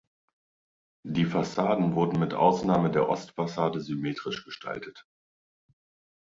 [1.05, 5.05] Die Fassaden wurden mit Ausnahme der Ostfassade symmetrisch gestaltet.